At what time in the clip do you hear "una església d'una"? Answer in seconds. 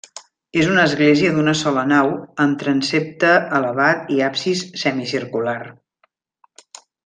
0.69-1.53